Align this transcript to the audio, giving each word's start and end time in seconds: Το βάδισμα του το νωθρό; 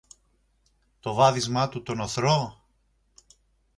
Το 0.99 1.13
βάδισμα 1.13 1.69
του 1.69 1.81
το 1.83 1.93
νωθρό; 1.93 2.63